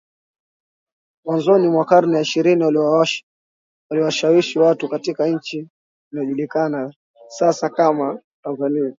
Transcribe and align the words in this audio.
Mwanzoni 1.25 1.67
mwa 1.69 1.85
karne 1.85 2.15
ya 2.15 2.21
ishirini 2.21 2.65
aliwashawishi 3.89 4.59
watu 4.59 4.89
katika 4.89 5.27
nchi 5.27 5.69
inayojulikana 6.11 6.93
sasa 7.27 7.69
kama 7.69 8.19
Tanzania 8.43 8.89